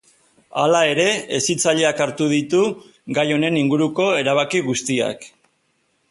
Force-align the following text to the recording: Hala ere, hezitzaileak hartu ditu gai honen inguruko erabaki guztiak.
Hala 0.61 0.79
ere, 0.91 1.03
hezitzaileak 1.37 2.01
hartu 2.05 2.29
ditu 2.31 2.61
gai 3.17 3.25
honen 3.35 3.59
inguruko 3.61 4.07
erabaki 4.23 4.63
guztiak. 4.71 5.29